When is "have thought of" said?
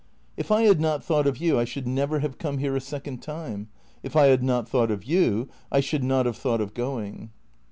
6.25-6.73